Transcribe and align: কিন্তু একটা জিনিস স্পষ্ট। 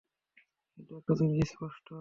কিন্তু 0.71 0.91
একটা 0.99 1.13
জিনিস 1.19 1.47
স্পষ্ট। 1.51 1.85